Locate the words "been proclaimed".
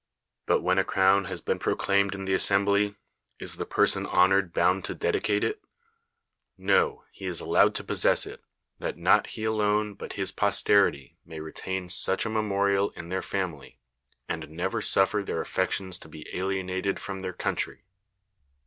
1.41-2.15